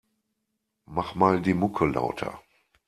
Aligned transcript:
Mach 0.87 1.13
mal 1.13 1.43
die 1.43 1.53
Mucke 1.53 1.85
lauter. 1.85 2.41